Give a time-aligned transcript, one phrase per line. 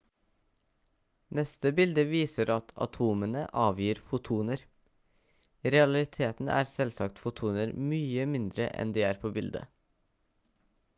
[1.39, 4.65] neste bilde viser at atomene avgir fotoner
[5.69, 9.71] i realiteten er selvsagt fotoner mye mindre enn de er på bildet